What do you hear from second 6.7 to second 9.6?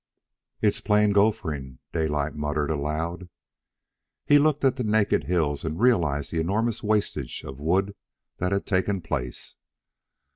wastage of wood that had taken place.